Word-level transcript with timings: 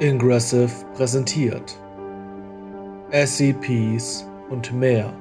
Ingressive 0.00 0.70
präsentiert. 0.94 1.76
SCPs 3.10 4.24
und 4.48 4.72
mehr. 4.72 5.12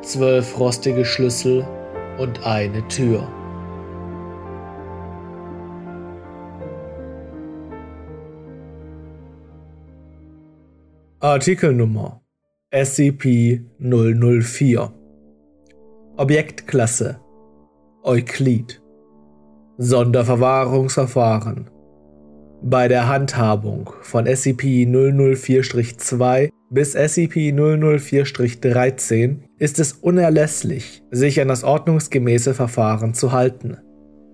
Zwölf 0.00 0.58
rostige 0.58 1.04
Schlüssel 1.04 1.68
und 2.18 2.46
eine 2.46 2.88
Tür. 2.88 3.28
Artikelnummer 11.18 12.22
SCP-004 12.72 14.90
Objektklasse. 16.16 17.20
Euklid. 18.02 18.80
Sonderverwahrungsverfahren 19.76 21.70
bei 22.62 22.88
der 22.88 23.08
Handhabung 23.08 23.90
von 24.02 24.26
SCP-004-2 24.26 26.50
bis 26.70 26.94
SCP-004-13 26.94 29.36
ist 29.58 29.78
es 29.78 29.94
unerlässlich, 29.94 31.02
sich 31.10 31.40
an 31.40 31.48
das 31.48 31.64
ordnungsgemäße 31.64 32.52
Verfahren 32.54 33.14
zu 33.14 33.32
halten. 33.32 33.78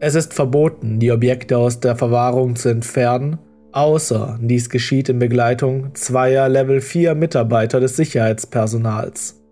Es 0.00 0.14
ist 0.14 0.34
verboten, 0.34 1.00
die 1.00 1.12
Objekte 1.12 1.56
aus 1.56 1.80
der 1.80 1.96
Verwahrung 1.96 2.56
zu 2.56 2.68
entfernen, 2.68 3.38
außer 3.72 4.38
dies 4.42 4.68
geschieht 4.68 5.08
in 5.08 5.18
Begleitung 5.18 5.94
zweier 5.94 6.46
Level 6.48 6.82
4 6.82 7.14
Mitarbeiter 7.14 7.80
des 7.80 7.96
Sicherheitspersonals. 7.96 9.42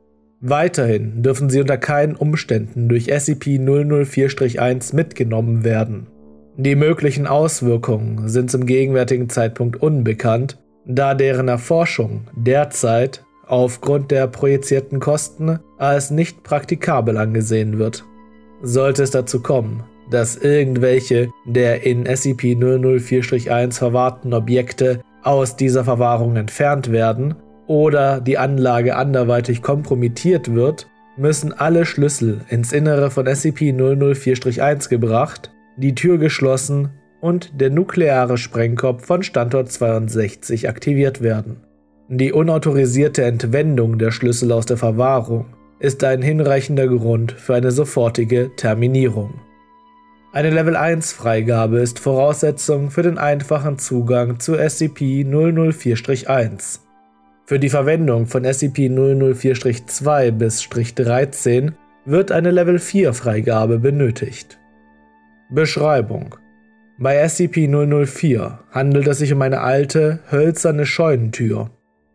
Weiterhin 0.40 1.22
dürfen 1.22 1.48
sie 1.48 1.62
unter 1.62 1.78
keinen 1.78 2.16
Umständen 2.16 2.90
durch 2.90 3.08
SCP-004-1 3.08 4.94
mitgenommen 4.94 5.64
werden. 5.64 6.08
Die 6.56 6.76
möglichen 6.76 7.26
Auswirkungen 7.26 8.28
sind 8.28 8.48
zum 8.48 8.64
gegenwärtigen 8.64 9.28
Zeitpunkt 9.28 9.82
unbekannt, 9.82 10.56
da 10.86 11.14
deren 11.14 11.48
Erforschung 11.48 12.28
derzeit 12.36 13.24
aufgrund 13.48 14.12
der 14.12 14.28
projizierten 14.28 15.00
Kosten 15.00 15.58
als 15.78 16.12
nicht 16.12 16.44
praktikabel 16.44 17.16
angesehen 17.16 17.78
wird. 17.80 18.04
Sollte 18.62 19.02
es 19.02 19.10
dazu 19.10 19.42
kommen, 19.42 19.82
dass 20.10 20.36
irgendwelche 20.36 21.28
der 21.44 21.84
in 21.84 22.04
SCP-004-1 22.04 23.76
verwahrten 23.76 24.32
Objekte 24.32 25.00
aus 25.24 25.56
dieser 25.56 25.82
Verwahrung 25.82 26.36
entfernt 26.36 26.92
werden 26.92 27.34
oder 27.66 28.20
die 28.20 28.38
Anlage 28.38 28.94
anderweitig 28.94 29.60
kompromittiert 29.60 30.54
wird, 30.54 30.86
müssen 31.16 31.52
alle 31.52 31.84
Schlüssel 31.84 32.42
ins 32.48 32.72
Innere 32.72 33.10
von 33.10 33.26
SCP-004-1 33.26 34.88
gebracht 34.88 35.50
die 35.76 35.94
Tür 35.94 36.18
geschlossen 36.18 36.90
und 37.20 37.60
der 37.60 37.70
nukleare 37.70 38.36
Sprengkopf 38.36 39.06
von 39.06 39.22
Standort 39.22 39.70
62 39.72 40.68
aktiviert 40.68 41.22
werden. 41.22 41.60
Die 42.08 42.32
unautorisierte 42.32 43.24
Entwendung 43.24 43.98
der 43.98 44.10
Schlüssel 44.10 44.52
aus 44.52 44.66
der 44.66 44.76
Verwahrung 44.76 45.46
ist 45.78 46.04
ein 46.04 46.20
hinreichender 46.20 46.86
Grund 46.86 47.32
für 47.32 47.54
eine 47.54 47.70
sofortige 47.70 48.50
Terminierung. 48.56 49.40
Eine 50.32 50.50
Level 50.50 50.76
1 50.76 51.12
Freigabe 51.12 51.78
ist 51.78 51.98
Voraussetzung 51.98 52.90
für 52.90 53.02
den 53.02 53.16
einfachen 53.18 53.78
Zugang 53.78 54.40
zu 54.40 54.54
SCP-004-1. 54.54 56.80
Für 57.46 57.58
die 57.58 57.68
Verwendung 57.68 58.26
von 58.26 58.44
SCP-004-2 58.44 60.30
bis 60.32 60.68
13 60.68 61.74
wird 62.04 62.32
eine 62.32 62.50
Level 62.50 62.78
4 62.78 63.14
Freigabe 63.14 63.78
benötigt. 63.78 64.58
Beschreibung 65.54 66.34
Bei 66.98 67.24
SCP-004 67.24 68.58
handelt 68.72 69.06
es 69.06 69.18
sich 69.18 69.32
um 69.32 69.40
eine 69.40 69.60
alte, 69.60 70.18
hölzerne 70.28 70.84
Scheunentür, 70.84 71.70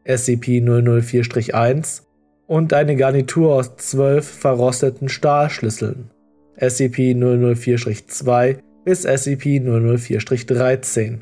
SCP-004-1, 0.06 2.02
und 2.48 2.74
eine 2.74 2.98
Garnitur 2.98 3.56
aus 3.56 3.78
zwölf 3.78 4.28
verrosteten 4.28 5.08
Stahlschlüsseln, 5.08 6.12
SCP-004-2 6.58 8.58
bis 8.84 9.08
SCP-004-13. 9.08 11.22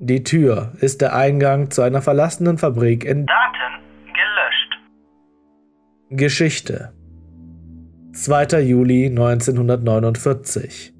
Die 0.00 0.24
Tür 0.24 0.72
ist 0.80 1.02
der 1.02 1.14
Eingang 1.14 1.70
zu 1.70 1.82
einer 1.82 2.02
verlassenen 2.02 2.58
Fabrik 2.58 3.04
in 3.04 3.26
Daten 3.26 3.78
gelöscht. 4.08 4.76
Geschichte 6.10 6.92
2. 8.12 8.62
Juli 8.62 9.06
1949 9.06 10.97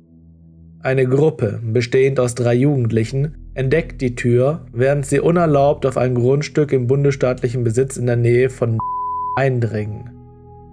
eine 0.80 1.06
Gruppe, 1.06 1.60
bestehend 1.62 2.20
aus 2.20 2.34
drei 2.34 2.54
Jugendlichen, 2.54 3.50
entdeckt 3.54 4.00
die 4.00 4.14
Tür, 4.14 4.66
während 4.72 5.06
sie 5.06 5.18
unerlaubt 5.18 5.84
auf 5.86 5.96
ein 5.96 6.14
Grundstück 6.14 6.72
im 6.72 6.86
bundesstaatlichen 6.86 7.64
Besitz 7.64 7.96
in 7.96 8.06
der 8.06 8.16
Nähe 8.16 8.48
von 8.48 8.78
eindringen. 9.36 10.10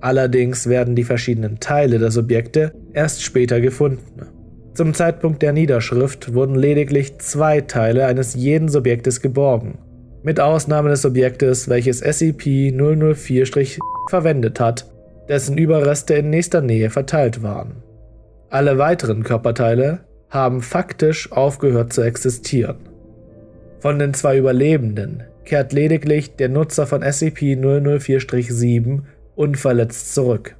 Allerdings 0.00 0.66
werden 0.66 0.96
die 0.96 1.04
verschiedenen 1.04 1.60
Teile 1.60 1.98
der 1.98 2.10
Subjekte 2.10 2.72
erst 2.94 3.22
später 3.22 3.60
gefunden. 3.60 4.28
Zum 4.72 4.94
Zeitpunkt 4.94 5.42
der 5.42 5.52
Niederschrift 5.52 6.32
wurden 6.32 6.54
lediglich 6.54 7.18
zwei 7.18 7.60
Teile 7.60 8.06
eines 8.06 8.32
jeden 8.32 8.70
Subjektes 8.70 9.20
geborgen, 9.20 9.76
mit 10.22 10.40
Ausnahme 10.40 10.88
des 10.88 11.04
Objektes, 11.04 11.68
welches 11.68 12.02
SCP-004- 12.02 13.78
verwendet 14.08 14.58
hat 14.58 14.86
dessen 15.28 15.58
Überreste 15.58 16.14
in 16.14 16.30
nächster 16.30 16.60
Nähe 16.60 16.90
verteilt 16.90 17.42
waren. 17.42 17.82
Alle 18.50 18.78
weiteren 18.78 19.22
Körperteile 19.22 20.00
haben 20.30 20.62
faktisch 20.62 21.30
aufgehört 21.32 21.92
zu 21.92 22.02
existieren. 22.02 22.88
Von 23.80 23.98
den 23.98 24.14
zwei 24.14 24.38
Überlebenden, 24.38 25.24
kehrt 25.44 25.72
lediglich 25.72 26.36
der 26.36 26.48
Nutzer 26.48 26.86
von 26.86 27.02
SCP-004-7 27.02 29.02
unverletzt 29.34 30.14
zurück. 30.14 30.56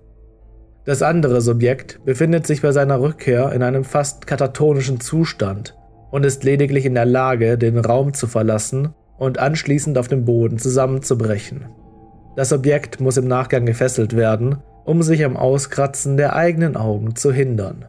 Das 0.85 1.03
andere 1.03 1.41
Subjekt 1.41 2.05
befindet 2.05 2.47
sich 2.47 2.61
bei 2.61 2.73
seiner 2.73 3.01
Rückkehr 3.01 3.53
in 3.53 3.63
einem 3.63 3.85
fast 3.85 4.27
katatonischen 4.27 5.01
Zustand 5.01 5.75
und 6.11 6.27
ist 6.27 6.45
lediglich 6.45 6.85
in 6.85 6.95
der 6.95 7.07
Lage, 7.07 7.57
den 7.57 7.79
Raum 7.79 8.13
zu 8.13 8.27
verlassen 8.27 8.91
und 9.17 9.39
anschließend 9.39 9.97
auf 9.97 10.09
dem 10.09 10.27
Boden 10.27 10.59
zusammenzubrechen. 10.59 11.65
Das 12.37 12.53
Objekt 12.53 13.01
muss 13.01 13.17
im 13.17 13.27
Nachgang 13.29 13.65
gefesselt 13.67 14.17
werden, 14.17 14.57
um 14.85 15.03
sich 15.03 15.25
am 15.25 15.37
Auskratzen 15.37 16.17
der 16.17 16.35
eigenen 16.35 16.77
Augen 16.77 17.15
zu 17.17 17.33
hindern. 17.33 17.85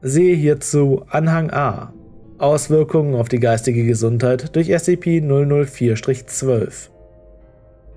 Siehe 0.00 0.34
hierzu 0.34 1.04
Anhang 1.10 1.50
A. 1.50 1.92
Auswirkungen 2.38 3.14
auf 3.14 3.28
die 3.28 3.40
geistige 3.40 3.84
Gesundheit 3.84 4.56
durch 4.56 4.70
SCP-004-12. 4.70 6.88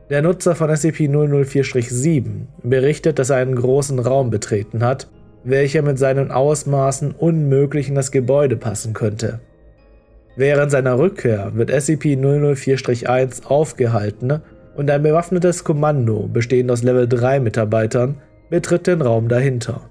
Der 0.09 0.21
Nutzer 0.21 0.55
von 0.55 0.69
SCP-004-7 0.69 2.47
berichtet, 2.61 3.19
dass 3.19 3.29
er 3.29 3.37
einen 3.37 3.55
großen 3.55 3.99
Raum 3.99 4.29
betreten 4.29 4.83
hat, 4.83 5.07
welcher 5.45 5.81
mit 5.81 5.97
seinen 5.97 6.29
Ausmaßen 6.29 7.11
unmöglich 7.11 7.87
in 7.87 7.95
das 7.95 8.11
Gebäude 8.11 8.57
passen 8.57 8.93
könnte. 8.93 9.39
Während 10.35 10.71
seiner 10.71 10.99
Rückkehr 10.99 11.55
wird 11.55 11.71
SCP-004-1 11.71 13.45
aufgehalten 13.45 14.41
und 14.75 14.89
ein 14.89 15.03
bewaffnetes 15.03 15.63
Kommando, 15.63 16.29
bestehend 16.31 16.71
aus 16.71 16.83
Level 16.83 17.07
3 17.07 17.39
Mitarbeitern, 17.39 18.15
betritt 18.49 18.87
den 18.87 19.01
Raum 19.01 19.27
dahinter. 19.27 19.89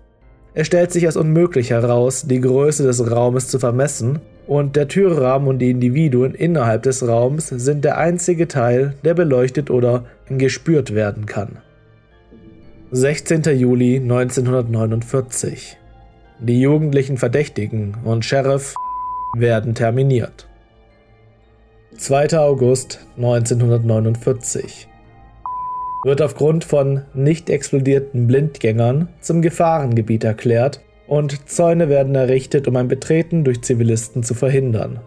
Es 0.54 0.66
stellt 0.66 0.92
sich 0.92 1.06
als 1.06 1.16
unmöglich 1.16 1.70
heraus, 1.70 2.26
die 2.26 2.40
Größe 2.40 2.82
des 2.84 3.10
Raumes 3.10 3.48
zu 3.48 3.58
vermessen, 3.58 4.20
und 4.46 4.76
der 4.76 4.88
Türrahmen 4.88 5.48
und 5.48 5.60
die 5.60 5.70
Individuen 5.70 6.34
innerhalb 6.34 6.82
des 6.82 7.06
Raums 7.06 7.48
sind 7.48 7.84
der 7.84 7.96
einzige 7.98 8.48
Teil, 8.48 8.94
der 9.04 9.14
beleuchtet 9.14 9.70
oder 9.70 10.04
gespürt 10.28 10.94
werden 10.94 11.26
kann. 11.26 11.58
16. 12.90 13.42
Juli 13.56 13.96
1949 13.96 15.78
Die 16.40 16.60
jugendlichen 16.60 17.16
Verdächtigen 17.16 17.96
und 18.04 18.24
Sheriff 18.24 18.74
werden 19.34 19.74
terminiert. 19.74 20.48
2. 21.96 22.38
August 22.38 23.00
1949 23.16 24.88
wird 26.04 26.22
aufgrund 26.22 26.64
von 26.64 27.02
nicht 27.14 27.50
explodierten 27.50 28.26
Blindgängern 28.26 29.08
zum 29.20 29.42
Gefahrengebiet 29.42 30.24
erklärt 30.24 30.80
und 31.06 31.48
Zäune 31.48 31.88
werden 31.90 32.14
errichtet, 32.14 32.66
um 32.66 32.76
ein 32.76 32.88
Betreten 32.88 33.44
durch 33.44 33.62
Zivilisten 33.62 34.22
zu 34.22 34.34
verhindern. 34.34 35.00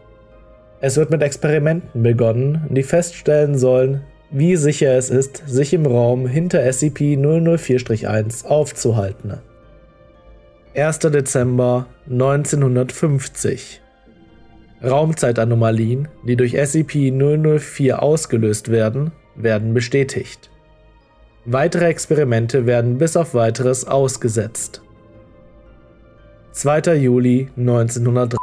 Es 0.80 0.96
wird 0.96 1.10
mit 1.10 1.24
Experimenten 1.24 2.04
begonnen, 2.04 2.68
die 2.70 2.84
feststellen 2.84 3.58
sollen, 3.58 4.04
wie 4.30 4.56
sicher 4.56 4.96
es 4.96 5.10
ist, 5.10 5.44
sich 5.48 5.74
im 5.74 5.86
Raum 5.88 6.28
hinter 6.28 6.60
SCP-004-1 6.60 8.46
aufzuhalten. 8.46 9.40
1. 10.76 11.00
Dezember 11.00 11.88
1950 12.10 13.82
Raumzeitanomalien, 14.86 16.08
die 16.24 16.36
durch 16.36 16.56
SCP-004 16.56 17.94
ausgelöst 17.94 18.70
werden, 18.70 19.12
werden 19.36 19.74
bestätigt. 19.74 20.52
Weitere 21.46 21.86
Experimente 21.86 22.66
werden 22.66 22.98
bis 22.98 23.16
auf 23.18 23.34
weiteres 23.34 23.88
ausgesetzt. 23.88 24.82
2. 26.52 26.96
Juli 26.96 27.50
1903 27.58 28.38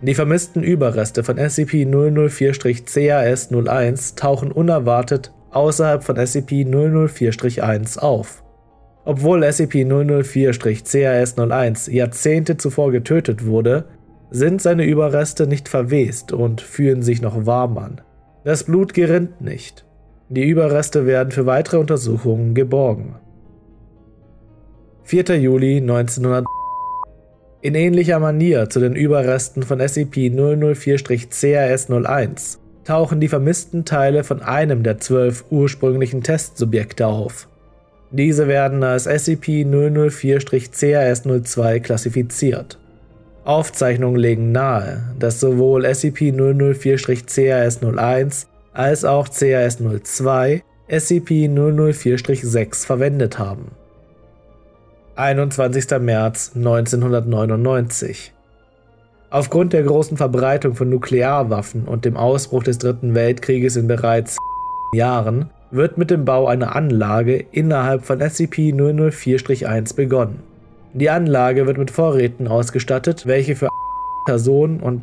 Die 0.00 0.14
vermissten 0.14 0.62
Überreste 0.62 1.24
von 1.24 1.38
SCP-004-CAS-01 1.38 4.16
tauchen 4.16 4.50
unerwartet 4.50 5.32
außerhalb 5.50 6.02
von 6.04 6.16
SCP-004-1 6.16 7.98
auf. 7.98 8.42
Obwohl 9.04 9.44
SCP-004-CAS-01 9.44 11.90
Jahrzehnte 11.90 12.56
zuvor 12.56 12.90
getötet 12.90 13.44
wurde, 13.46 13.84
sind 14.30 14.62
seine 14.62 14.84
Überreste 14.84 15.46
nicht 15.46 15.68
verwest 15.68 16.32
und 16.32 16.60
fühlen 16.60 17.02
sich 17.02 17.22
noch 17.22 17.46
warm 17.46 17.78
an. 17.78 18.00
Das 18.44 18.64
Blut 18.64 18.92
gerinnt 18.94 19.40
nicht. 19.40 19.84
Die 20.28 20.48
Überreste 20.48 21.06
werden 21.06 21.30
für 21.30 21.46
weitere 21.46 21.76
Untersuchungen 21.78 22.52
geborgen. 22.54 23.14
4. 25.04 25.38
Juli 25.38 25.76
1900 25.76 26.44
In 27.60 27.76
ähnlicher 27.76 28.18
Manier 28.18 28.68
zu 28.68 28.80
den 28.80 28.96
Überresten 28.96 29.62
von 29.62 29.80
SCP-004-CRS-01 29.80 32.58
tauchen 32.84 33.20
die 33.20 33.28
vermissten 33.28 33.84
Teile 33.84 34.24
von 34.24 34.42
einem 34.42 34.82
der 34.82 34.98
zwölf 34.98 35.44
ursprünglichen 35.50 36.22
Testsubjekte 36.22 37.06
auf. 37.06 37.46
Diese 38.10 38.48
werden 38.48 38.82
als 38.82 39.06
SCP-004-CRS-02 39.06 41.80
klassifiziert. 41.80 42.80
Aufzeichnungen 43.46 44.16
legen 44.16 44.52
nahe, 44.52 45.14
dass 45.18 45.40
sowohl 45.40 45.86
SCP-004-CRS-01 45.86 48.46
als 48.72 49.04
auch 49.04 49.28
CAS-02 49.28 50.62
SCP-004-6 50.88 52.86
verwendet 52.86 53.38
haben. 53.38 53.72
21. 55.14 55.86
März 56.00 56.52
1999 56.56 58.32
Aufgrund 59.30 59.72
der 59.72 59.84
großen 59.84 60.16
Verbreitung 60.16 60.74
von 60.74 60.90
Nuklearwaffen 60.90 61.84
und 61.84 62.04
dem 62.04 62.16
Ausbruch 62.16 62.64
des 62.64 62.78
Dritten 62.78 63.14
Weltkrieges 63.14 63.76
in 63.76 63.86
bereits 63.86 64.36
Jahren 64.92 65.50
wird 65.70 65.98
mit 65.98 66.10
dem 66.10 66.24
Bau 66.24 66.46
einer 66.46 66.74
Anlage 66.76 67.44
innerhalb 67.52 68.04
von 68.04 68.20
SCP-004-1 68.20 69.94
begonnen. 69.94 70.55
Die 70.96 71.10
Anlage 71.10 71.66
wird 71.66 71.76
mit 71.76 71.90
Vorräten 71.90 72.48
ausgestattet, 72.48 73.26
welche 73.26 73.54
für 73.54 73.68
Personen 74.24 74.80
und 74.80 75.02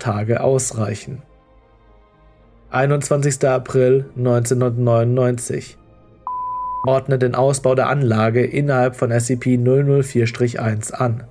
Tage 0.00 0.40
ausreichen. 0.40 1.22
21. 2.70 3.44
April 3.44 4.04
1999 4.16 5.76
ordnet 6.86 7.22
den 7.22 7.34
Ausbau 7.34 7.74
der 7.74 7.88
Anlage 7.88 8.46
innerhalb 8.46 8.94
von 8.94 9.10
SCP-004-1 9.10 10.92
an. 10.92 11.24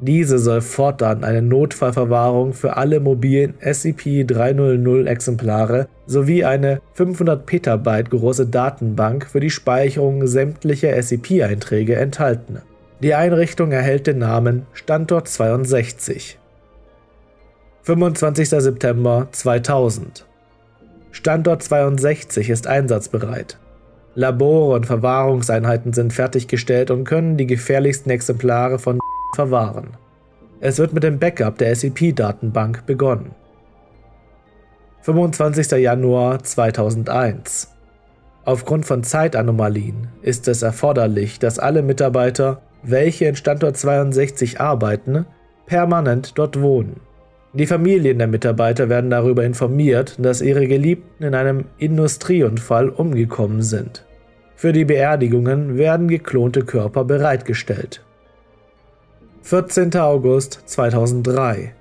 Diese 0.00 0.38
soll 0.38 0.62
fortan 0.62 1.22
eine 1.22 1.42
Notfallverwahrung 1.42 2.54
für 2.54 2.78
alle 2.78 2.98
mobilen 2.98 3.52
SCP-300-Exemplare 3.60 5.88
sowie 6.06 6.46
eine 6.46 6.80
500 6.94 7.44
Petabyte 7.44 8.08
große 8.08 8.46
Datenbank 8.46 9.26
für 9.26 9.40
die 9.40 9.50
Speicherung 9.50 10.26
sämtlicher 10.26 10.96
SCP-Einträge 10.96 11.96
enthalten. 11.96 12.62
Die 13.00 13.14
Einrichtung 13.14 13.72
erhält 13.72 14.06
den 14.06 14.18
Namen 14.18 14.66
Standort 14.72 15.28
62. 15.28 16.38
25. 17.82 18.48
September 18.48 19.28
2000 19.32 20.24
Standort 21.10 21.62
62 21.62 22.50
ist 22.50 22.66
einsatzbereit. 22.66 23.58
Labore 24.14 24.76
und 24.76 24.86
Verwahrungseinheiten 24.86 25.92
sind 25.92 26.12
fertiggestellt 26.12 26.90
und 26.90 27.04
können 27.04 27.36
die 27.36 27.46
gefährlichsten 27.46 28.10
Exemplare 28.10 28.78
von 28.78 29.00
verwahren. 29.34 29.96
Es 30.60 30.78
wird 30.78 30.92
mit 30.92 31.02
dem 31.02 31.18
Backup 31.18 31.58
der 31.58 31.74
SCP-Datenbank 31.74 32.86
begonnen. 32.86 33.32
25. 35.02 35.72
Januar 35.72 36.42
2001 36.42 37.74
Aufgrund 38.46 38.86
von 38.86 39.02
Zeitanomalien 39.02 40.08
ist 40.22 40.48
es 40.48 40.62
erforderlich, 40.62 41.38
dass 41.38 41.58
alle 41.58 41.82
Mitarbeiter, 41.82 42.62
welche 42.84 43.26
in 43.26 43.36
Standort 43.36 43.76
62 43.76 44.60
arbeiten, 44.60 45.26
permanent 45.66 46.38
dort 46.38 46.60
wohnen. 46.60 47.00
Die 47.52 47.66
Familien 47.66 48.18
der 48.18 48.26
Mitarbeiter 48.26 48.88
werden 48.88 49.10
darüber 49.10 49.44
informiert, 49.44 50.16
dass 50.18 50.40
ihre 50.40 50.66
Geliebten 50.66 51.24
in 51.24 51.34
einem 51.34 51.66
Industrieunfall 51.78 52.88
umgekommen 52.88 53.62
sind. 53.62 54.04
Für 54.56 54.72
die 54.72 54.84
Beerdigungen 54.84 55.76
werden 55.76 56.08
geklonte 56.08 56.64
Körper 56.64 57.04
bereitgestellt. 57.04 58.04
14. 59.42 59.94
August 59.96 60.62
2003 60.66 61.74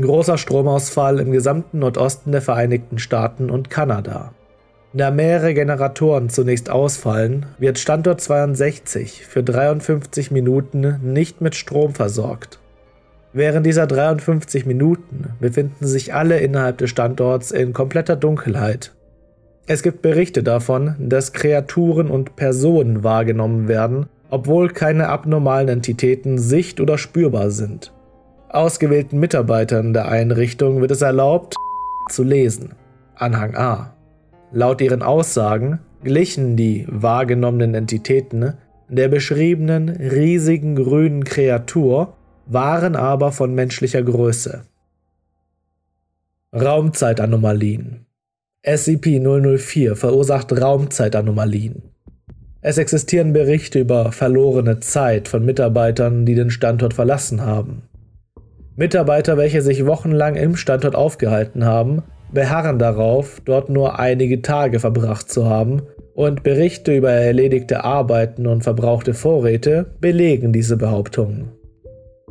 Großer 0.00 0.38
Stromausfall 0.38 1.20
im 1.20 1.32
gesamten 1.32 1.80
Nordosten 1.80 2.30
der 2.30 2.42
Vereinigten 2.42 2.98
Staaten 2.98 3.50
und 3.50 3.70
Kanada. 3.70 4.32
Da 4.94 5.10
mehrere 5.10 5.52
Generatoren 5.52 6.30
zunächst 6.30 6.70
ausfallen, 6.70 7.44
wird 7.58 7.78
Standort 7.78 8.22
62 8.22 9.26
für 9.26 9.42
53 9.42 10.30
Minuten 10.30 10.98
nicht 11.02 11.42
mit 11.42 11.54
Strom 11.54 11.94
versorgt. 11.94 12.58
Während 13.34 13.66
dieser 13.66 13.86
53 13.86 14.64
Minuten 14.64 15.34
befinden 15.40 15.86
sich 15.86 16.14
alle 16.14 16.38
innerhalb 16.38 16.78
des 16.78 16.88
Standorts 16.88 17.50
in 17.50 17.74
kompletter 17.74 18.16
Dunkelheit. 18.16 18.94
Es 19.66 19.82
gibt 19.82 20.00
Berichte 20.00 20.42
davon, 20.42 20.94
dass 20.98 21.34
Kreaturen 21.34 22.10
und 22.10 22.36
Personen 22.36 23.04
wahrgenommen 23.04 23.68
werden, 23.68 24.06
obwohl 24.30 24.70
keine 24.70 25.10
abnormalen 25.10 25.68
Entitäten 25.68 26.38
sicht- 26.38 26.80
oder 26.80 26.96
spürbar 26.96 27.50
sind. 27.50 27.92
Ausgewählten 28.48 29.20
Mitarbeitern 29.20 29.92
der 29.92 30.08
Einrichtung 30.08 30.80
wird 30.80 30.90
es 30.90 31.02
erlaubt, 31.02 31.54
zu 32.08 32.22
lesen. 32.22 32.72
Anhang 33.14 33.54
A. 33.54 33.92
Laut 34.52 34.80
ihren 34.80 35.02
Aussagen 35.02 35.80
glichen 36.02 36.56
die 36.56 36.86
wahrgenommenen 36.88 37.74
Entitäten 37.74 38.54
der 38.88 39.08
beschriebenen 39.08 39.90
riesigen 39.90 40.74
grünen 40.76 41.24
Kreatur, 41.24 42.14
waren 42.46 42.96
aber 42.96 43.32
von 43.32 43.54
menschlicher 43.54 44.02
Größe. 44.02 44.62
Raumzeitanomalien 46.54 48.06
SCP-004 48.64 49.94
verursacht 49.94 50.58
Raumzeitanomalien. 50.58 51.82
Es 52.60 52.76
existieren 52.76 53.32
Berichte 53.32 53.78
über 53.78 54.10
verlorene 54.10 54.80
Zeit 54.80 55.28
von 55.28 55.44
Mitarbeitern, 55.44 56.26
die 56.26 56.34
den 56.34 56.50
Standort 56.50 56.92
verlassen 56.92 57.42
haben. 57.42 57.82
Mitarbeiter, 58.74 59.36
welche 59.36 59.62
sich 59.62 59.86
wochenlang 59.86 60.34
im 60.34 60.56
Standort 60.56 60.96
aufgehalten 60.96 61.64
haben, 61.64 62.02
beharren 62.32 62.78
darauf, 62.78 63.42
dort 63.44 63.68
nur 63.68 63.98
einige 63.98 64.40
Tage 64.42 64.78
verbracht 64.80 65.30
zu 65.30 65.46
haben, 65.46 65.82
und 66.14 66.42
Berichte 66.42 66.96
über 66.96 67.12
erledigte 67.12 67.84
Arbeiten 67.84 68.48
und 68.48 68.64
verbrauchte 68.64 69.14
Vorräte 69.14 69.86
belegen 70.00 70.52
diese 70.52 70.76
Behauptungen. 70.76 71.52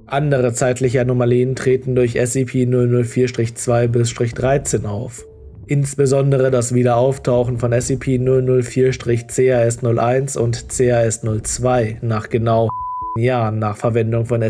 Andere 0.06 0.52
zeitliche 0.54 1.02
Anomalien 1.02 1.56
treten 1.56 1.96
durch 1.96 2.18
SCP-004-2 2.18 3.88
bis 3.88 4.14
13 4.14 4.86
auf. 4.86 5.26
Insbesondere 5.68 6.52
das 6.52 6.74
Wiederauftauchen 6.74 7.58
von 7.58 7.74
SCP-004-CAS-01 7.74 10.38
und 10.38 10.70
CAS-02 10.70 11.98
nach 12.02 12.30
genau 12.30 12.70
Jahren 13.18 13.60
nach 13.60 13.78
Verwendung 13.78 14.26
von 14.26 14.42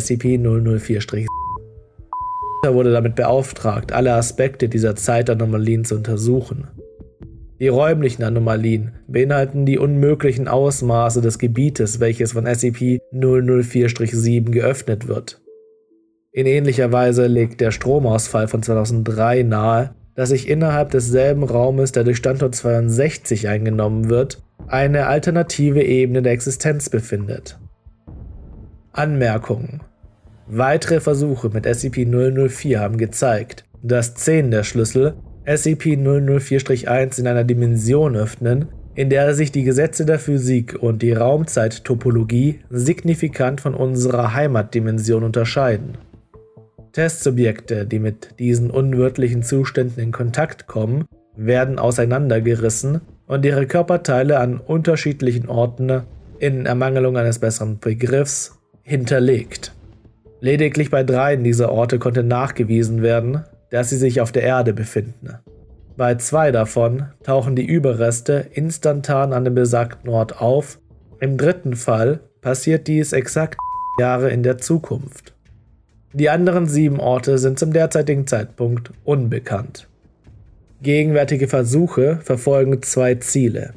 SCP-004-7 2.68 2.74
wurde 2.74 2.92
damit 2.92 3.16
beauftragt, 3.16 3.94
alle 3.94 4.14
Aspekte 4.14 4.68
dieser 4.68 4.96
Zeitanomalien 4.96 5.86
zu 5.86 5.96
untersuchen. 5.96 6.68
Die 7.60 7.70
räumlichen 7.70 8.24
Anomalien 8.24 8.92
beinhalten 9.08 9.66
die 9.66 9.80
unmöglichen 9.80 10.48
Ausmaße 10.48 11.22
des 11.22 11.40
Gebietes, 11.40 12.00
welches 12.00 12.34
von 12.34 12.46
SCP-004-7 12.46 14.52
geöffnet 14.52 15.08
wird. 15.08 15.42
In 16.32 16.46
ähnlicher 16.46 16.92
Weise 16.92 17.26
legt 17.26 17.62
der 17.62 17.72
Stromausfall 17.72 18.48
von 18.48 18.62
2003 18.62 19.42
nahe, 19.44 19.96
dass 20.14 20.30
sich 20.30 20.48
innerhalb 20.50 20.92
desselben 20.92 21.44
Raumes, 21.44 21.94
der 21.94 22.04
durch 22.04 22.18
Standort 22.18 22.54
62 22.54 23.48
eingenommen 23.48 24.10
wird, 24.10 24.44
eine 24.68 25.08
alternative 25.08 25.82
Ebene 25.82 26.22
der 26.22 26.34
Existenz 26.34 26.90
befindet. 26.90 27.58
Anmerkungen 28.92 29.82
Weitere 30.50 31.02
Versuche 31.02 31.50
mit 31.50 31.66
SCP-004 31.66 32.80
haben 32.80 32.98
gezeigt, 32.98 33.66
dass 33.84 34.16
10 34.16 34.52
der 34.52 34.64
Schlüssel 34.64 35.16
SCP-004-1 35.46 37.20
in 37.20 37.28
einer 37.28 37.44
Dimension 37.44 38.16
öffnen, 38.16 38.70
in 38.96 39.10
der 39.10 39.34
sich 39.34 39.52
die 39.52 39.64
Gesetze 39.64 40.06
der 40.06 40.20
Physik 40.20 40.82
und 40.82 41.02
die 41.02 41.12
Raumzeittopologie 41.12 42.62
signifikant 42.70 43.60
von 43.60 43.76
unserer 43.76 44.34
Heimatdimension 44.34 45.24
unterscheiden. 45.24 45.98
Testsubjekte, 46.94 47.86
die 47.86 48.00
mit 48.00 48.40
diesen 48.40 48.72
unwirtlichen 48.72 49.44
Zuständen 49.44 50.02
in 50.02 50.12
Kontakt 50.14 50.66
kommen, 50.66 51.06
werden 51.36 51.78
auseinandergerissen 51.78 53.02
und 53.28 53.44
ihre 53.44 53.68
Körperteile 53.68 54.40
an 54.40 54.58
unterschiedlichen 54.58 55.50
Orten, 55.50 56.04
in 56.40 56.66
Ermangelung 56.66 57.18
eines 57.18 57.40
besseren 57.40 57.80
Begriffs, 57.80 58.58
hinterlegt. 58.84 59.74
Lediglich 60.40 60.92
bei 60.92 61.04
dreien 61.04 61.44
dieser 61.44 61.72
Orte 61.72 62.00
konnte 62.00 62.24
nachgewiesen 62.24 63.02
werden, 63.02 63.44
dass 63.72 63.90
sie 63.90 63.98
sich 63.98 64.22
auf 64.22 64.32
der 64.32 64.44
Erde 64.44 64.74
befinden. 64.74 65.36
Bei 65.98 66.16
zwei 66.16 66.52
davon 66.52 67.08
tauchen 67.24 67.56
die 67.56 67.66
Überreste 67.66 68.46
instantan 68.54 69.34
an 69.34 69.46
dem 69.46 69.56
besagten 69.56 70.10
Ort 70.10 70.40
auf, 70.40 70.80
im 71.20 71.38
dritten 71.38 71.76
Fall 71.76 72.20
passiert 72.42 72.88
dies 72.88 73.14
exakt 73.14 73.58
Jahre 74.00 74.30
in 74.30 74.44
der 74.44 74.60
Zukunft. 74.60 75.34
Die 76.14 76.30
anderen 76.30 76.68
sieben 76.68 77.00
Orte 77.00 77.40
sind 77.40 77.58
zum 77.58 77.74
derzeitigen 77.74 78.28
Zeitpunkt 78.28 78.92
unbekannt. 79.04 79.88
Gegenwärtige 80.84 81.48
Versuche 81.48 82.20
verfolgen 82.22 82.84
zwei 82.84 83.16
Ziele. 83.16 83.74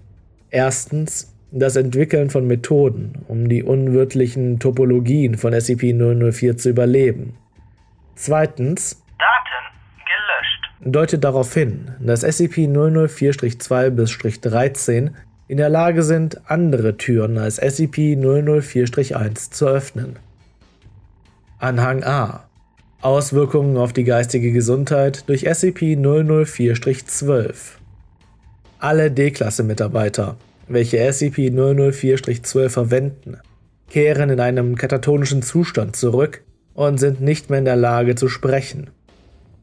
Erstens 0.51 1.30
das 1.53 1.77
Entwickeln 1.77 2.31
von 2.31 2.47
Methoden, 2.47 3.25
um 3.29 3.47
die 3.49 3.63
unwirtlichen 3.63 4.59
Topologien 4.59 5.37
von 5.37 5.53
SCP-004 5.53 6.57
zu 6.57 6.71
überleben. 6.71 7.35
Zweitens, 8.15 9.03
Daten 9.19 9.67
gelöscht. 10.07 10.71
Deutet 10.81 11.25
darauf 11.25 11.53
hin, 11.53 11.91
dass 12.01 12.25
SCP-004-2 12.25 13.91
bis 13.91 14.17
13 14.19 15.11
in 15.49 15.57
der 15.57 15.69
Lage 15.69 16.05
sind, 16.05 16.49
andere 16.49 16.97
Türen 16.97 17.37
als 17.37 17.61
SCP-004-1 17.61 19.51
zu 19.51 19.67
öffnen. 19.67 20.21
Anhang 21.59 22.05
A 22.05 22.45
Auswirkungen 23.03 23.79
auf 23.79 23.93
die 23.93 24.05
geistige 24.05 24.53
Gesundheit 24.53 25.29
durch 25.29 25.49
SCP-004-12 25.49 27.55
Alle 28.79 29.11
D-Klasse-Mitarbeiter 29.11 30.37
welche 30.71 30.99
SCP-004-12 30.99 32.69
verwenden, 32.69 33.39
kehren 33.91 34.31
in 34.31 34.41
einem 34.41 34.77
katatonischen 34.77 35.43
Zustand 35.43 35.97
zurück 35.97 36.43
und 36.75 36.99
sind 36.99 37.21
nicht 37.21 37.51
mehr 37.51 37.59
in 37.59 37.65
der 37.65 37.77
Lage 37.77 38.15
zu 38.15 38.29
sprechen. 38.29 38.91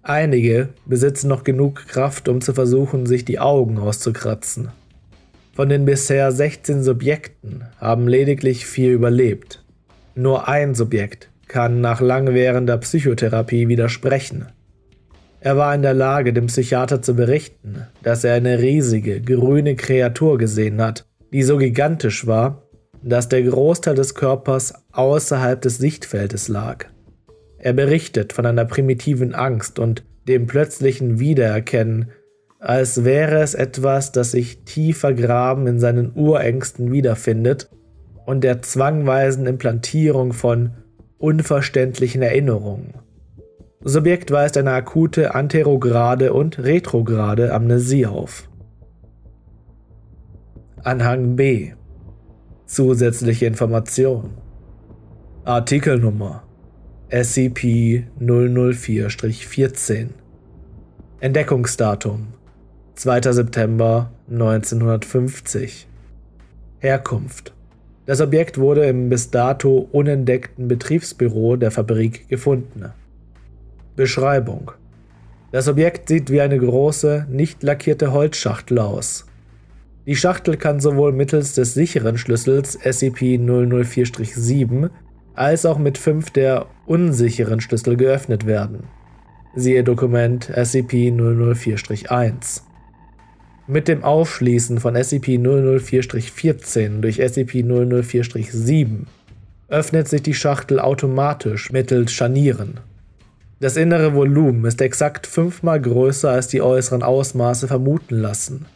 Einige 0.03 0.69
besitzen 0.85 1.27
noch 1.27 1.43
genug 1.43 1.87
Kraft, 1.87 2.29
um 2.29 2.41
zu 2.41 2.53
versuchen, 2.53 3.05
sich 3.05 3.25
die 3.25 3.39
Augen 3.39 3.77
auszukratzen. 3.77 4.69
Von 5.53 5.69
den 5.69 5.85
bisher 5.85 6.31
16 6.31 6.83
Subjekten 6.83 7.63
haben 7.79 8.07
lediglich 8.07 8.65
vier 8.65 8.93
überlebt. 8.93 9.63
Nur 10.13 10.47
ein 10.47 10.75
Subjekt 10.75 11.29
kann 11.47 11.81
nach 11.81 12.01
langwährender 12.01 12.77
Psychotherapie 12.77 13.67
widersprechen. 13.67 14.47
Er 15.39 15.55
war 15.55 15.73
in 15.75 15.83
der 15.83 15.93
Lage, 15.93 16.33
dem 16.33 16.47
Psychiater 16.47 17.01
zu 17.01 17.15
berichten, 17.15 17.85
dass 18.03 18.23
er 18.23 18.33
eine 18.33 18.59
riesige, 18.59 19.21
grüne 19.21 19.75
Kreatur 19.75 20.37
gesehen 20.37 20.81
hat, 20.81 21.05
die 21.31 21.43
so 21.43 21.57
gigantisch 21.57 22.25
war, 22.25 22.63
dass 23.03 23.29
der 23.29 23.43
Großteil 23.43 23.95
des 23.95 24.15
Körpers 24.15 24.73
außerhalb 24.91 25.61
des 25.61 25.77
Sichtfeldes 25.77 26.47
lag. 26.47 26.85
Er 27.59 27.73
berichtet 27.73 28.33
von 28.33 28.45
einer 28.45 28.65
primitiven 28.65 29.35
Angst 29.35 29.79
und 29.79 30.03
dem 30.27 30.47
plötzlichen 30.47 31.19
Wiedererkennen, 31.19 32.09
als 32.59 33.05
wäre 33.05 33.41
es 33.41 33.53
etwas, 33.53 34.11
das 34.11 34.31
sich 34.31 34.63
tief 34.63 34.99
vergraben 34.99 35.67
in 35.67 35.79
seinen 35.79 36.11
Urängsten 36.15 36.91
wiederfindet 36.91 37.69
und 38.25 38.43
der 38.43 38.61
zwangweisen 38.61 39.45
Implantierung 39.45 40.33
von 40.33 40.71
unverständlichen 41.17 42.21
Erinnerungen. 42.21 42.93
Subjekt 43.89 44.31
weist 44.31 44.57
eine 44.57 44.73
akute 44.73 45.33
anterograde 45.33 46.33
und 46.33 46.59
retrograde 46.59 47.53
Amnesie 47.53 48.05
auf. 48.05 48.49
Anhang 50.83 51.37
B 51.37 51.71
Zusätzliche 52.65 53.45
Informationen 53.45 54.31
Artikelnummer 55.45 56.43
SCP-004-14 57.11 60.07
Entdeckungsdatum 61.21 62.27
2. 62.95 63.21
September 63.31 64.11
1950 64.29 65.87
Herkunft 66.79 67.53
Das 68.05 68.19
Objekt 68.19 68.57
wurde 68.57 68.85
im 68.85 69.07
bis 69.07 69.31
dato 69.31 69.87
unentdeckten 69.93 70.67
Betriebsbüro 70.67 71.55
der 71.55 71.71
Fabrik 71.71 72.27
gefunden. 72.27 72.91
Beschreibung 73.97 74.71
Das 75.51 75.67
Objekt 75.67 76.07
sieht 76.07 76.31
wie 76.31 76.39
eine 76.39 76.57
große, 76.59 77.27
nicht 77.29 77.63
lackierte 77.63 78.13
Holzschachtel 78.13 78.79
aus. 78.79 79.25
Die 80.05 80.15
Schachtel 80.15 80.55
kann 80.55 80.79
sowohl 80.79 81.11
mittels 81.11 81.55
des 81.55 81.73
sicheren 81.73 82.19
Schlüssels 82.19 82.79
SCP-004-7 82.79 84.91
als 85.33 85.65
auch 85.65 85.79
mit 85.79 85.97
fünf 85.97 86.29
der 86.29 86.67
unsicheren 86.85 87.59
Schlüssel 87.59 87.97
geöffnet 87.97 88.45
werden. 88.45 88.83
Siehe 89.55 89.83
Dokument 89.83 90.47
SCP-004-1. 90.49 92.61
Mit 93.65 93.87
dem 93.87 94.03
Aufschließen 94.03 94.79
von 94.79 94.95
SCP-004-14 94.95 97.01
durch 97.01 97.19
SCP-004-7 97.19 99.07
öffnet 99.69 100.07
sich 100.07 100.21
die 100.21 100.35
Schachtel 100.35 100.79
automatisch 100.79 101.71
mittels 101.71 102.13
Scharnieren. 102.13 102.79
Das 103.59 103.75
innere 103.75 104.13
Volumen 104.13 104.65
ist 104.65 104.81
exakt 104.81 105.25
fünfmal 105.25 105.81
größer 105.81 106.29
als 106.29 106.47
die 106.47 106.61
äußeren 106.61 107.01
Ausmaße 107.01 107.67
vermuten 107.67 108.19
lassen. 108.19 108.67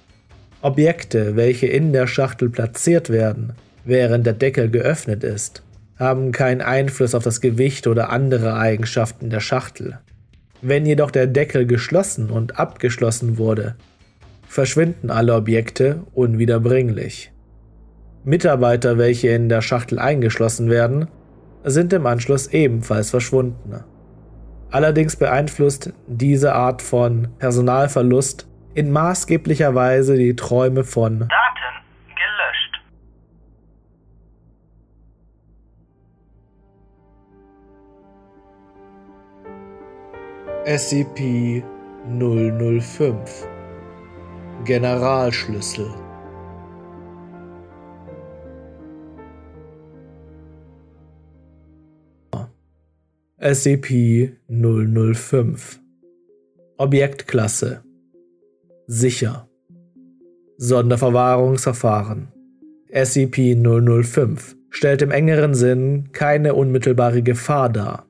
Objekte, 0.64 1.36
welche 1.36 1.68
in 1.68 1.94
der 1.94 2.08
Schachtel 2.08 2.50
platziert 2.50 3.10
werden, 3.12 3.54
während 3.86 4.26
der 4.26 4.34
Deckel 4.34 4.72
geöffnet 4.72 5.24
ist, 5.24 5.64
haben 5.98 6.32
keinen 6.32 6.62
Einfluss 6.62 7.14
auf 7.14 7.24
das 7.24 7.42
Gewicht 7.42 7.86
oder 7.86 8.10
andere 8.10 8.56
Eigenschaften 8.56 9.30
der 9.30 9.40
Schachtel. 9.40 10.00
Wenn 10.64 10.88
jedoch 10.88 11.12
der 11.12 11.28
Deckel 11.28 11.68
geschlossen 11.68 12.32
und 12.32 12.60
abgeschlossen 12.60 13.38
wurde, 13.38 13.76
verschwinden 14.48 15.12
alle 15.12 15.36
Objekte 15.36 16.02
unwiederbringlich. 16.14 17.32
Mitarbeiter, 18.24 18.98
welche 18.98 19.30
in 19.30 19.48
der 19.48 19.62
Schachtel 19.62 20.00
eingeschlossen 20.00 20.70
werden, 20.70 21.08
sind 21.64 21.94
im 21.94 22.08
Anschluss 22.08 22.48
ebenfalls 22.48 23.12
verschwunden. 23.12 23.84
Allerdings 24.72 25.16
beeinflusst 25.18 25.92
diese 26.08 26.56
Art 26.56 26.82
von 26.82 27.28
Personalverlust 27.40 28.48
in 28.74 28.90
maßgeblicher 28.90 29.76
Weise 29.76 30.16
die 30.16 30.38
Träume 30.38 30.86
von 30.86 31.20
Daten 31.20 31.30
gelöscht. 32.16 32.80
SCP-005 40.66 43.16
Generalschlüssel 44.64 45.94
SCP-005 53.44 55.80
Objektklasse. 56.78 57.82
Sicher. 58.86 59.50
Sonderverwahrungsverfahren. 60.58 62.28
SCP-005 62.94 64.58
stellt 64.70 65.02
im 65.02 65.10
engeren 65.10 65.56
Sinn 65.56 66.10
keine 66.12 66.54
unmittelbare 66.54 67.24
Gefahr 67.24 67.70
dar. 67.70 68.06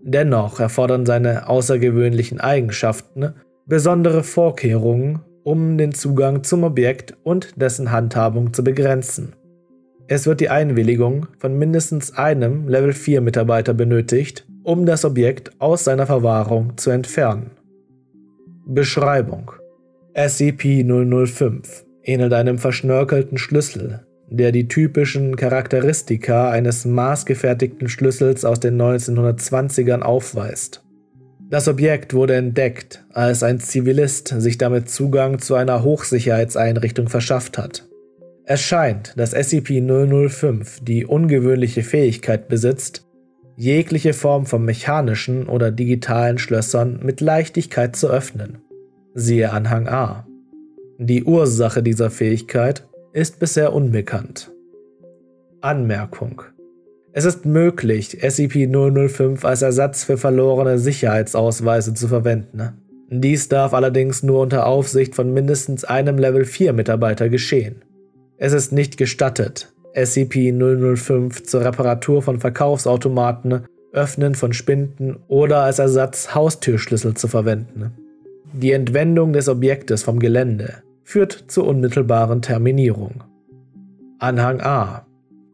Dennoch 0.00 0.60
erfordern 0.60 1.06
seine 1.06 1.48
außergewöhnlichen 1.48 2.38
Eigenschaften 2.38 3.34
besondere 3.66 4.22
Vorkehrungen, 4.22 5.22
um 5.42 5.76
den 5.76 5.90
Zugang 5.90 6.44
zum 6.44 6.62
Objekt 6.62 7.16
und 7.24 7.60
dessen 7.60 7.90
Handhabung 7.90 8.54
zu 8.54 8.62
begrenzen. 8.62 9.32
Es 10.06 10.28
wird 10.28 10.40
die 10.40 10.50
Einwilligung 10.50 11.26
von 11.40 11.58
mindestens 11.58 12.16
einem 12.16 12.68
Level 12.68 12.92
4 12.92 13.22
Mitarbeiter 13.22 13.74
benötigt, 13.74 14.46
um 14.68 14.84
das 14.84 15.06
Objekt 15.06 15.50
aus 15.60 15.84
seiner 15.84 16.04
Verwahrung 16.04 16.76
zu 16.76 16.90
entfernen. 16.90 17.52
Beschreibung 18.66 19.52
SCP-005 20.12 21.84
ähnelt 22.02 22.34
einem 22.34 22.58
verschnörkelten 22.58 23.38
Schlüssel, 23.38 24.04
der 24.28 24.52
die 24.52 24.68
typischen 24.68 25.36
Charakteristika 25.36 26.50
eines 26.50 26.84
maßgefertigten 26.84 27.88
Schlüssels 27.88 28.44
aus 28.44 28.60
den 28.60 28.78
1920ern 28.78 30.02
aufweist. 30.02 30.84
Das 31.48 31.66
Objekt 31.66 32.12
wurde 32.12 32.34
entdeckt, 32.34 33.06
als 33.14 33.42
ein 33.42 33.60
Zivilist 33.60 34.34
sich 34.38 34.58
damit 34.58 34.90
Zugang 34.90 35.38
zu 35.38 35.54
einer 35.54 35.82
Hochsicherheitseinrichtung 35.82 37.08
verschafft 37.08 37.56
hat. 37.56 37.88
Es 38.44 38.60
scheint, 38.60 39.14
dass 39.16 39.34
SCP-005 39.34 40.84
die 40.84 41.06
ungewöhnliche 41.06 41.82
Fähigkeit 41.82 42.48
besitzt, 42.48 43.07
jegliche 43.58 44.12
Form 44.12 44.46
von 44.46 44.64
mechanischen 44.64 45.48
oder 45.48 45.72
digitalen 45.72 46.38
Schlössern 46.38 47.00
mit 47.02 47.20
Leichtigkeit 47.20 47.96
zu 47.96 48.08
öffnen. 48.08 48.58
Siehe 49.14 49.50
Anhang 49.50 49.88
A. 49.88 50.28
Die 50.98 51.24
Ursache 51.24 51.82
dieser 51.82 52.10
Fähigkeit 52.10 52.86
ist 53.12 53.40
bisher 53.40 53.72
unbekannt. 53.72 54.52
Anmerkung. 55.60 56.42
Es 57.12 57.24
ist 57.24 57.46
möglich, 57.46 58.22
SCP-005 58.22 59.44
als 59.44 59.62
Ersatz 59.62 60.04
für 60.04 60.18
verlorene 60.18 60.78
Sicherheitsausweise 60.78 61.94
zu 61.94 62.06
verwenden. 62.06 62.74
Dies 63.10 63.48
darf 63.48 63.74
allerdings 63.74 64.22
nur 64.22 64.40
unter 64.40 64.66
Aufsicht 64.66 65.16
von 65.16 65.34
mindestens 65.34 65.82
einem 65.82 66.16
Level 66.16 66.44
4 66.44 66.72
Mitarbeiter 66.74 67.28
geschehen. 67.28 67.82
Es 68.36 68.52
ist 68.52 68.70
nicht 68.70 68.98
gestattet, 68.98 69.72
SCP-005 69.94 71.44
zur 71.44 71.64
Reparatur 71.64 72.22
von 72.22 72.38
Verkaufsautomaten, 72.40 73.66
Öffnen 73.92 74.34
von 74.34 74.52
Spinden 74.52 75.16
oder 75.28 75.62
als 75.62 75.78
Ersatz 75.78 76.34
Haustürschlüssel 76.34 77.14
zu 77.14 77.28
verwenden. 77.28 77.92
Die 78.52 78.72
Entwendung 78.72 79.32
des 79.32 79.48
Objektes 79.48 80.02
vom 80.02 80.18
Gelände 80.18 80.82
führt 81.04 81.44
zur 81.48 81.66
unmittelbaren 81.66 82.42
Terminierung. 82.42 83.24
Anhang 84.18 84.60
A 84.60 85.08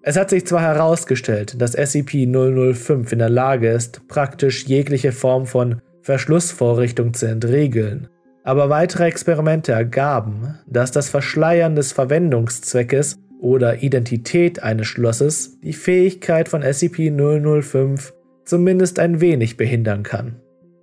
es 0.07 0.19
hat 0.19 0.29
sich 0.29 0.47
zwar 0.47 0.61
herausgestellt, 0.61 1.59
dass 1.63 1.79
SCP-005 1.79 3.11
in 3.11 3.21
der 3.21 3.31
Lage 3.31 3.71
ist, 3.71 4.07
praktisch 4.07 4.67
jegliche 4.67 5.13
Form 5.13 5.47
von 5.47 5.81
Verschlussvorrichtung 6.03 7.15
zu 7.15 7.27
entriegeln, 7.27 8.09
aber 8.43 8.69
weitere 8.69 9.07
Experimente 9.07 9.73
ergaben, 9.73 10.59
dass 10.67 10.91
das 10.91 11.09
Verschleiern 11.09 11.75
des 11.75 11.93
Verwendungszweckes 11.93 13.19
oder 13.41 13.83
Identität 13.83 14.63
eines 14.63 14.87
Schlosses 14.87 15.59
die 15.61 15.73
Fähigkeit 15.73 16.49
von 16.49 16.63
SCP-005 16.63 18.13
zumindest 18.45 18.99
ein 18.99 19.21
wenig 19.21 19.57
behindern 19.57 20.03
kann. 20.03 20.37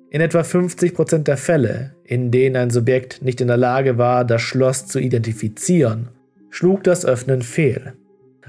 In 0.10 0.20
etwa 0.20 0.42
50% 0.42 1.24
der 1.24 1.38
Fälle, 1.38 1.96
in 2.04 2.32
denen 2.32 2.58
ein 2.58 2.70
Subjekt 2.70 3.22
nicht 3.22 3.40
in 3.40 3.48
der 3.48 3.58
Lage 3.58 3.98
war, 3.98 4.26
das 4.26 4.42
Schloss 4.42 4.86
zu 4.88 5.00
identifizieren, 5.00 6.10
schlug 6.50 6.84
das 6.84 7.06
Öffnen 7.06 7.42
fehl. 7.42 7.94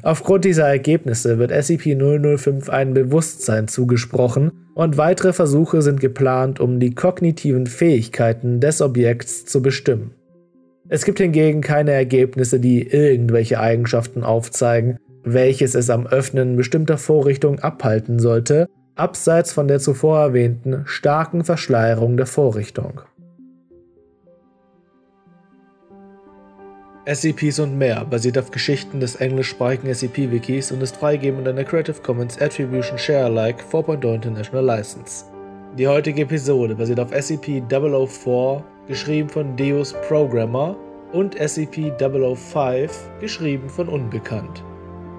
Aufgrund 0.02 0.44
dieser 0.44 0.66
Ergebnisse 0.66 1.38
wird 1.38 1.52
SCP-005 1.52 2.68
ein 2.68 2.92
Bewusstsein 2.94 3.68
zugesprochen 3.68 4.50
und 4.74 4.96
weitere 4.96 5.32
Versuche 5.32 5.82
sind 5.82 6.00
geplant, 6.00 6.58
um 6.58 6.80
die 6.80 6.94
kognitiven 6.94 7.66
Fähigkeiten 7.66 8.58
des 8.58 8.82
Objekts 8.82 9.44
zu 9.44 9.62
bestimmen. 9.62 10.14
Es 10.92 11.06
gibt 11.06 11.20
hingegen 11.20 11.62
keine 11.62 11.92
Ergebnisse, 11.92 12.60
die 12.60 12.86
irgendwelche 12.86 13.58
Eigenschaften 13.58 14.24
aufzeigen, 14.24 14.98
welches 15.24 15.74
es 15.74 15.88
am 15.88 16.06
Öffnen 16.06 16.54
bestimmter 16.54 16.98
Vorrichtungen 16.98 17.60
abhalten 17.60 18.18
sollte, 18.18 18.68
abseits 18.94 19.54
von 19.54 19.68
der 19.68 19.78
zuvor 19.78 20.20
erwähnten 20.20 20.82
starken 20.84 21.44
Verschleierung 21.44 22.18
der 22.18 22.26
Vorrichtung. 22.26 23.00
SCPs 27.06 27.58
und 27.60 27.78
mehr 27.78 28.04
basiert 28.04 28.36
auf 28.36 28.50
Geschichten 28.50 29.00
des 29.00 29.14
englischsprachigen 29.14 29.88
SCP-Wikis 29.88 30.72
und 30.72 30.82
ist 30.82 30.98
freigegeben 30.98 31.38
unter 31.38 31.52
einer 31.52 31.64
Creative 31.64 32.02
Commons 32.02 32.38
Attribution 32.38 32.98
Share 32.98 33.24
Alike 33.24 33.64
4.0 33.72 34.14
International 34.14 34.66
License. 34.66 35.31
Die 35.78 35.88
heutige 35.88 36.20
Episode 36.20 36.74
basiert 36.74 37.00
auf 37.00 37.10
SCP-004, 37.12 38.62
geschrieben 38.88 39.30
von 39.30 39.56
Deus 39.56 39.94
Programmer, 40.06 40.76
und 41.14 41.34
SCP-005, 41.34 42.90
geschrieben 43.20 43.70
von 43.70 43.88
Unbekannt, 43.88 44.62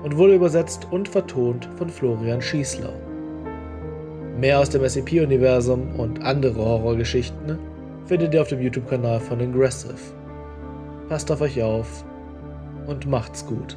und 0.04 0.16
wurde 0.16 0.36
übersetzt 0.36 0.88
und 0.92 1.10
vertont 1.10 1.68
von 1.78 1.90
Florian 1.90 2.40
Schießler. 2.40 2.94
Mehr 4.40 4.60
aus 4.60 4.70
dem 4.70 4.88
SCP-Universum 4.88 5.96
und 5.98 6.22
andere 6.22 6.64
Horrorgeschichten 6.64 7.58
findet 8.06 8.36
ihr 8.36 8.42
auf 8.44 8.50
dem 8.50 8.62
YouTube-Kanal 8.62 9.22
von 9.22 9.40
Ingressive. 9.40 9.96
Passt 11.10 11.32
auf 11.32 11.42
euch 11.42 11.64
auf 11.64 12.06
und 12.86 13.08
macht's 13.08 13.44
gut. 13.44 13.76